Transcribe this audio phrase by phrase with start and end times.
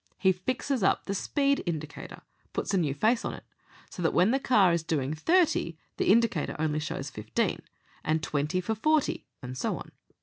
[0.17, 3.43] He fixes up the speed indicator puts a new face on it,
[3.91, 7.61] so that when the car is doing thirty, the indicator only shows fifteen,
[8.03, 9.91] and twenty for forty, and so on.